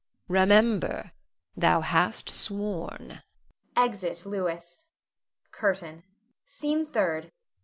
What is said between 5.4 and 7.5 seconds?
CURTAIN. SCENE THIRD.